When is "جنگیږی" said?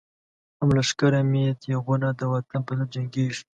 2.93-3.41